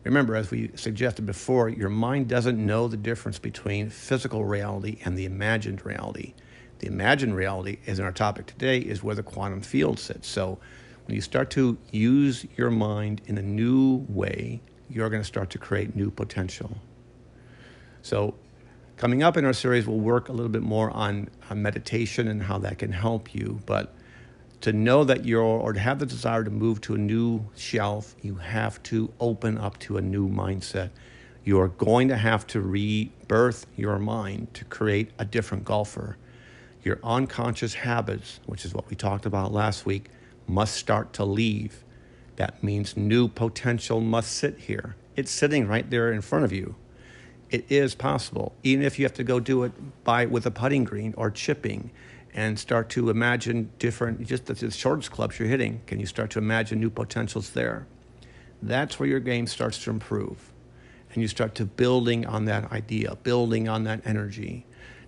[0.03, 5.15] Remember, as we suggested before, your mind doesn't know the difference between physical reality and
[5.15, 6.33] the imagined reality.
[6.79, 10.27] The imagined reality, as in our topic today, is where the quantum field sits.
[10.27, 10.57] So
[11.05, 15.49] when you start to use your mind in a new way, you're going to start
[15.51, 16.77] to create new potential.
[18.01, 18.35] So,
[18.97, 22.41] coming up in our series, we'll work a little bit more on, on meditation and
[22.41, 23.59] how that can help you.
[23.65, 23.93] But
[24.61, 28.15] to know that you're, or to have the desire to move to a new shelf,
[28.21, 30.89] you have to open up to a new mindset.
[31.43, 36.17] You're going to have to rebirth your mind to create a different golfer
[36.85, 40.09] your unconscious habits, which is what we talked about last week,
[40.47, 41.83] must start to leave.
[42.35, 44.95] That means new potential must sit here.
[45.15, 46.75] It's sitting right there in front of you.
[47.49, 50.83] It is possible, even if you have to go do it by with a putting
[50.83, 51.91] green or chipping
[52.33, 56.39] and start to imagine different, just the shortest clubs you're hitting, can you start to
[56.39, 57.87] imagine new potentials there?
[58.61, 60.51] That's where your game starts to improve.
[61.13, 64.65] And you start to building on that idea, building on that energy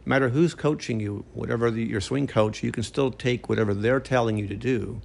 [0.07, 3.73] No matter who's coaching you, whatever the, your swing coach, you can still take whatever
[3.73, 5.01] they're telling you to do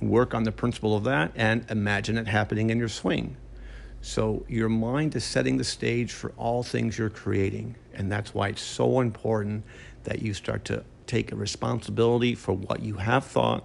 [0.00, 3.36] work on the principle of that and imagine it happening in your swing.
[4.00, 7.76] So your mind is setting the stage for all things you're creating.
[7.94, 9.64] And that's why it's so important
[10.02, 13.64] that you start to take a responsibility for what you have thought.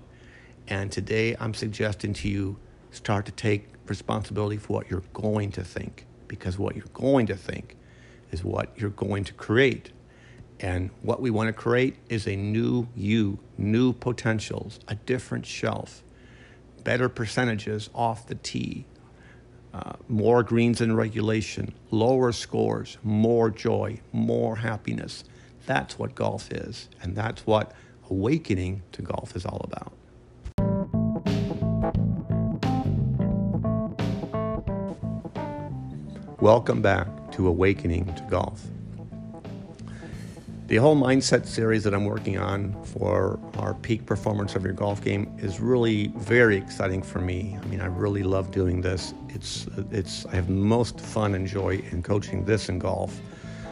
[0.68, 2.58] And today I'm suggesting to you
[2.92, 6.06] start to take responsibility for what you're going to think.
[6.28, 7.76] Because what you're going to think
[8.32, 9.92] is what you're going to create.
[10.60, 16.04] And what we want to create is a new you, new potentials, a different shelf,
[16.80, 18.86] better percentages off the tee,
[19.74, 25.24] uh, more greens in regulation, lower scores, more joy, more happiness.
[25.66, 26.90] That's what golf is.
[27.04, 27.74] And that's what
[28.10, 29.94] awakening to golf is all about.
[36.42, 38.66] Welcome back to Awakening to Golf.
[40.70, 45.04] The whole mindset series that I'm working on for our peak performance of your golf
[45.04, 47.58] game is really very exciting for me.
[47.60, 49.16] I mean, I really love doing this.
[49.30, 53.20] It's it's I have most fun and joy in coaching this in golf.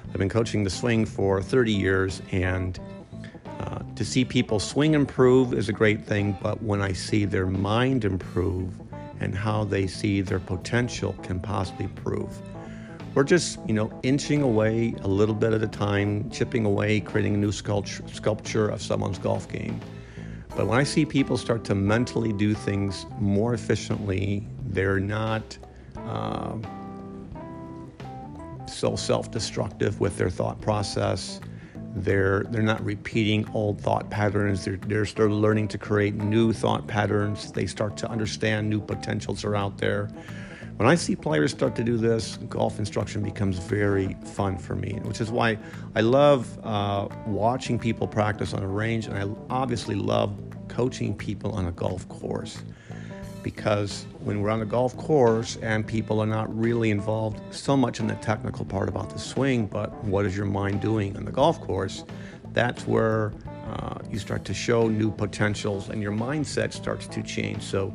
[0.08, 2.80] I've been coaching the swing for 30 years, and
[3.60, 6.36] uh, to see people swing improve is a great thing.
[6.42, 8.74] But when I see their mind improve
[9.20, 12.42] and how they see their potential can possibly improve
[13.18, 17.34] we're just, you know, inching away a little bit at a time, chipping away, creating
[17.34, 19.82] a new sculpture, sculpture of someone's golf game.
[20.56, 25.58] But when I see people start to mentally do things more efficiently, they're not
[25.96, 26.58] uh,
[28.68, 31.42] so self-destructive with their thought process.
[31.96, 34.64] They're they're not repeating old thought patterns.
[34.64, 37.52] They're they're still learning to create new thought patterns.
[37.52, 40.08] They start to understand new potentials are out there.
[40.78, 45.00] When I see players start to do this, golf instruction becomes very fun for me,
[45.02, 45.58] which is why
[45.96, 50.38] I love uh, watching people practice on a range, and I obviously love
[50.68, 52.64] coaching people on a golf course.
[53.42, 58.00] Because when we're on a golf course and people are not really involved so much
[58.00, 61.32] in the technical part about the swing, but what is your mind doing on the
[61.32, 62.04] golf course,
[62.54, 63.34] that's where
[63.68, 67.64] uh, you start to show new potentials and your mindset starts to change.
[67.64, 67.92] So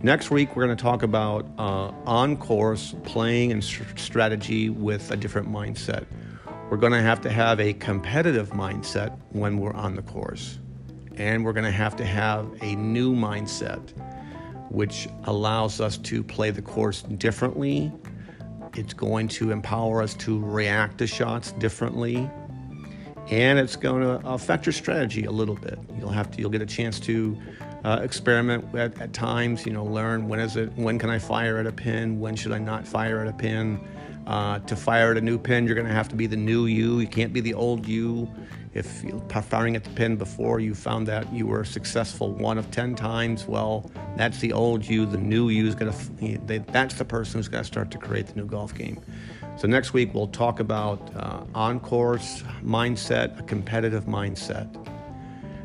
[0.00, 5.10] Next week, we're going to talk about uh, on course playing and st- strategy with
[5.10, 6.06] a different mindset.
[6.70, 10.60] We're going to have to have a competitive mindset when we're on the course.
[11.16, 13.80] And we're going to have to have a new mindset,
[14.70, 17.90] which allows us to play the course differently,
[18.74, 22.30] It's going to empower us to react to shots differently.
[23.30, 25.76] And it's going to affect your strategy a little bit.
[25.98, 27.36] You'll have to, you'll get a chance to
[27.88, 31.56] uh, experiment at, at, times, you know, learn when is it, when can I fire
[31.56, 33.80] at a pin, when should I not fire at a pin.
[34.26, 36.66] Uh, to fire at a new pin, you're going to have to be the new
[36.66, 37.00] you.
[37.00, 38.30] You can't be the old you.
[38.74, 42.70] If you're firing at the pin before you found that you were successful one of
[42.70, 45.06] 10 times, well, that's the old you.
[45.06, 48.26] The new you is going to, that's the person who's going to start to create
[48.26, 49.00] the new golf game.
[49.56, 54.68] So next week, we'll talk about uh, on course mindset, a competitive mindset.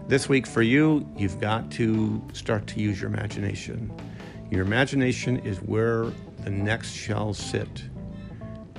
[0.05, 3.89] This week for you, you've got to start to use your imagination.
[4.51, 6.11] Your imagination is where
[6.43, 7.85] the next shall sit.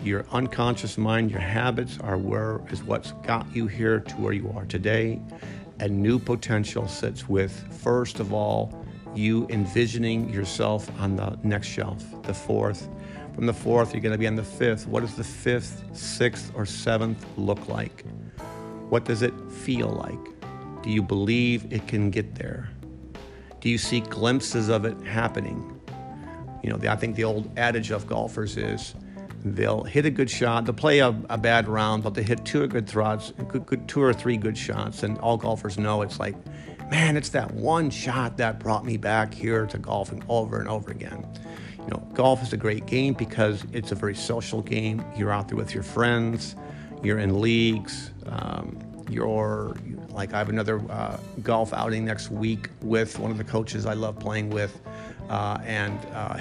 [0.04, 4.52] Your unconscious mind, your habits are where is what's got you here to where you
[4.54, 5.18] are today.
[5.80, 7.52] And new potential sits with,
[7.82, 12.86] first of all, you envisioning yourself on the next shelf, the fourth.
[13.34, 14.86] From the fourth, you're going to be on the fifth.
[14.86, 18.04] What does the fifth, sixth, or seventh look like?
[18.90, 20.33] What does it feel like?
[20.84, 22.68] Do you believe it can get there?
[23.62, 25.80] Do you see glimpses of it happening?
[26.62, 28.94] You know, I think the old adage of golfers is
[29.46, 32.64] they'll hit a good shot, they'll play a, a bad round, but they hit two
[32.64, 36.20] or good throws, good, good, two or three good shots, and all golfers know it's
[36.20, 36.36] like,
[36.90, 40.90] man, it's that one shot that brought me back here to golfing over and over
[40.90, 41.26] again.
[41.78, 45.02] You know, golf is a great game because it's a very social game.
[45.16, 46.56] You're out there with your friends,
[47.02, 48.10] you're in leagues.
[48.26, 48.78] Um,
[49.14, 49.76] your
[50.10, 53.94] like I have another uh, golf outing next week with one of the coaches I
[53.94, 54.80] love playing with,
[55.28, 56.38] uh, and uh,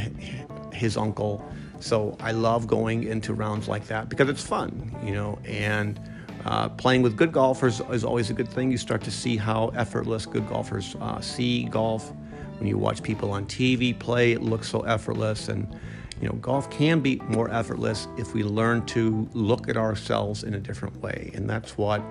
[0.74, 1.44] his uncle.
[1.80, 6.00] So I love going into rounds like that because it's fun, you know, and.
[6.46, 8.70] Uh, playing with good golfers is always a good thing.
[8.70, 12.12] You start to see how effortless good golfers uh, see golf.
[12.58, 15.48] When you watch people on TV play, it looks so effortless.
[15.48, 15.74] And,
[16.22, 20.54] you know, golf can be more effortless if we learn to look at ourselves in
[20.56, 21.32] a different way.
[21.34, 22.02] And that's what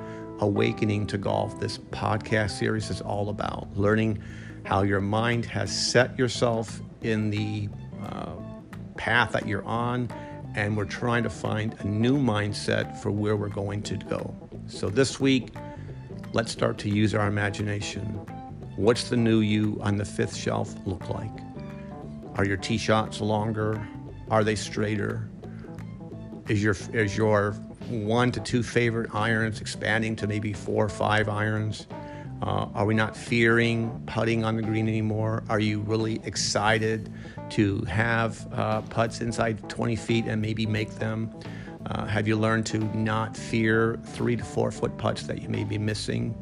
[0.42, 4.20] Awakening to Golf, this podcast series is all about learning
[4.64, 7.68] how your mind has set yourself in the
[8.02, 8.32] uh,
[8.96, 10.08] path that you're on,
[10.56, 14.34] and we're trying to find a new mindset for where we're going to go.
[14.66, 15.50] So this week,
[16.32, 18.02] let's start to use our imagination.
[18.74, 21.38] What's the new you on the fifth shelf look like?
[22.34, 23.80] Are your tee shots longer?
[24.28, 25.30] Are they straighter?
[26.48, 27.54] Is your is your
[27.92, 31.86] one to two favorite irons, expanding to maybe four or five irons?
[32.42, 35.44] Uh, are we not fearing putting on the green anymore?
[35.48, 37.12] Are you really excited
[37.50, 41.30] to have uh, putts inside 20 feet and maybe make them?
[41.86, 45.62] Uh, have you learned to not fear three to four foot putts that you may
[45.62, 46.34] be missing?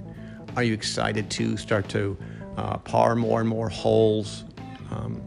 [0.56, 2.16] Are you excited to start to
[2.56, 4.44] uh, par more and more holes?
[4.90, 5.22] Um,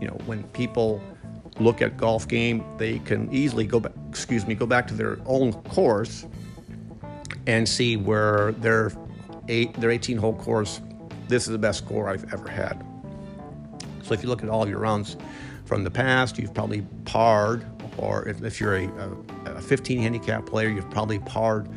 [0.00, 1.00] you know, when people
[1.58, 5.18] look at golf game, they can easily go back, excuse me, go back to their
[5.26, 6.26] own course
[7.46, 8.92] and see where their
[9.48, 10.80] eight, their 18 hole course,
[11.28, 12.84] this is the best score I've ever had.
[14.02, 15.16] So if you look at all of your rounds
[15.64, 17.64] from the past, you've probably parred,
[17.96, 21.68] or if, if you're a, a, a 15 handicap player, you've probably parred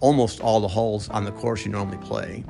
[0.00, 2.44] almost all the holes on the course you normally play.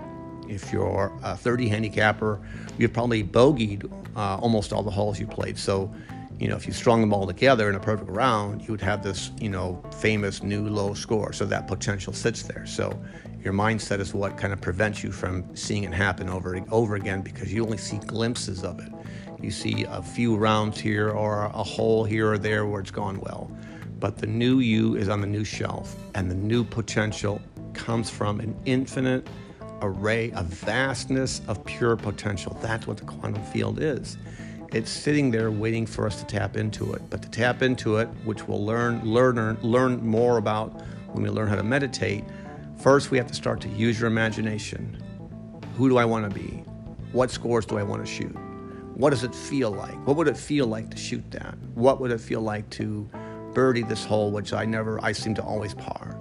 [0.49, 2.41] If you're a 30 handicapper,
[2.79, 5.59] you've probably bogeyed uh, almost all the holes you played.
[5.59, 5.93] So,
[6.39, 9.03] you know, if you strung them all together in a perfect round, you would have
[9.03, 11.33] this, you know, famous new low score.
[11.33, 12.65] So that potential sits there.
[12.67, 12.99] So
[13.43, 16.97] your mindset is what kind of prevents you from seeing it happen over and over
[16.97, 18.93] again because you only see glimpses of it.
[19.41, 23.21] You see a few rounds here or a hole here or there where it's gone
[23.21, 23.51] well.
[24.01, 27.41] But the new you is on the new shelf, and the new potential
[27.73, 29.27] comes from an infinite
[29.83, 32.57] array, a vastness of pure potential.
[32.61, 34.17] That's what the quantum field is.
[34.73, 37.03] It's sitting there waiting for us to tap into it.
[37.09, 41.49] But to tap into it, which we'll learn learn learn more about when we learn
[41.49, 42.25] how to meditate,
[42.79, 45.03] first we have to start to use your imagination.
[45.77, 46.65] Who do I want to be?
[47.13, 48.37] What scores do I want to shoot?
[48.95, 49.95] What does it feel like?
[50.07, 51.57] What would it feel like to shoot that?
[51.75, 53.09] What would it feel like to
[53.55, 56.18] birdie this hole, which I never, I seem to always par?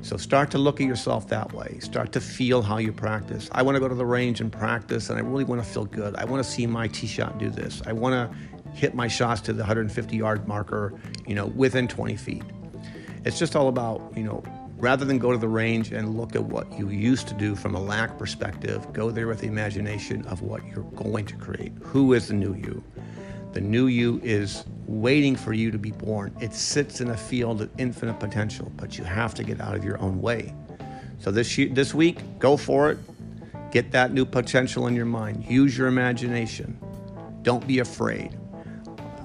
[0.00, 1.78] So start to look at yourself that way.
[1.80, 3.48] Start to feel how you practice.
[3.52, 5.84] I want to go to the range and practice, and I really want to feel
[5.84, 6.14] good.
[6.16, 7.82] I want to see my tee shot do this.
[7.84, 10.94] I want to hit my shots to the 150 yard marker,
[11.26, 12.44] you know, within 20 feet.
[13.24, 14.42] It's just all about, you know,
[14.76, 17.74] rather than go to the range and look at what you used to do from
[17.74, 21.72] a lack perspective, go there with the imagination of what you're going to create.
[21.82, 22.84] Who is the new you?
[23.58, 26.32] The new you is waiting for you to be born.
[26.40, 29.84] It sits in a field of infinite potential, but you have to get out of
[29.84, 30.54] your own way.
[31.18, 32.98] So this this week, go for it.
[33.72, 35.44] Get that new potential in your mind.
[35.44, 36.78] Use your imagination.
[37.42, 38.38] Don't be afraid.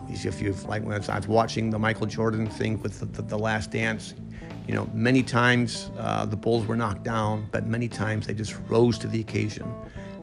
[0.09, 3.37] if you've like when I was watching the Michael Jordan thing with the, the, the
[3.37, 4.15] Last Dance,
[4.67, 8.55] you know, many times uh, the Bulls were knocked down, but many times they just
[8.67, 9.71] rose to the occasion.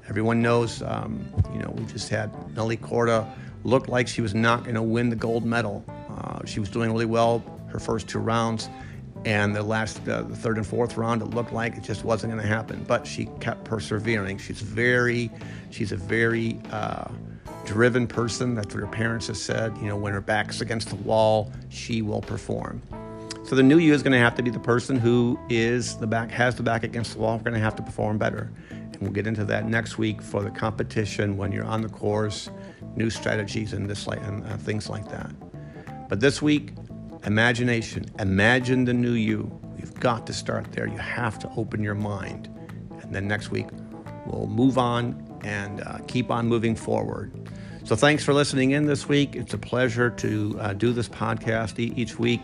[0.09, 3.25] Everyone knows, um, you know, we just had Nelly Korda
[3.65, 5.85] looked like she was not going to win the gold medal.
[6.11, 8.69] Uh, she was doing really well her first two rounds,
[9.25, 12.33] and the last, uh, the third and fourth round, it looked like it just wasn't
[12.33, 12.85] going to happen.
[12.87, 14.39] But she kept persevering.
[14.39, 15.31] She's very,
[15.71, 17.09] she's a very uh,
[17.65, 18.55] driven person.
[18.55, 19.77] That's what her parents have said.
[19.79, 22.83] You know, when her back's against the wall, she will perform.
[23.45, 26.07] So the new you is going to have to be the person who is the
[26.07, 27.37] back has the back against the wall.
[27.37, 30.43] We're going to have to perform better, and we'll get into that next week for
[30.43, 32.49] the competition when you're on the course,
[32.97, 35.31] new strategies and this like and uh, things like that.
[36.09, 36.73] But this week,
[37.25, 38.07] imagination.
[38.19, 39.51] Imagine the new you.
[39.79, 40.87] You've got to start there.
[40.87, 42.49] You have to open your mind,
[43.01, 43.67] and then next week
[44.27, 47.33] we'll move on and uh, keep on moving forward.
[47.85, 49.35] So thanks for listening in this week.
[49.35, 52.43] It's a pleasure to uh, do this podcast each week.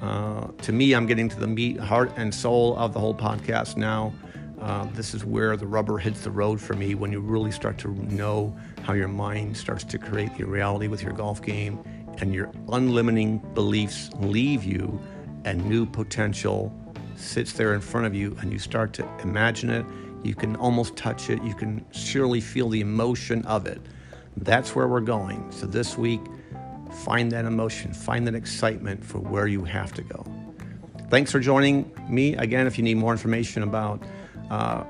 [0.00, 3.76] Uh, to me, I'm getting to the meat, heart, and soul of the whole podcast
[3.76, 4.14] now.
[4.60, 7.78] Uh, this is where the rubber hits the road for me when you really start
[7.78, 11.82] to know how your mind starts to create your reality with your golf game
[12.18, 15.00] and your unlimiting beliefs leave you
[15.44, 16.74] and new potential
[17.16, 19.86] sits there in front of you and you start to imagine it.
[20.22, 21.42] You can almost touch it.
[21.42, 23.80] You can surely feel the emotion of it.
[24.36, 25.50] That's where we're going.
[25.50, 26.20] So this week,
[27.04, 30.26] find that emotion, find that excitement for where you have to go.
[31.08, 32.36] Thanks for joining me.
[32.36, 34.02] Again, if you need more information about
[34.50, 34.84] uh,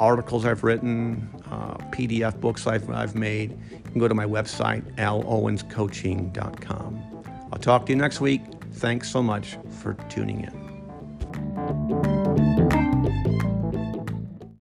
[0.00, 4.82] articles I've written, uh, PDF books I've, I've made, you can go to my website,
[4.96, 7.04] alowenscoaching.com.
[7.52, 8.42] I'll talk to you next week.
[8.72, 12.17] Thanks so much for tuning in.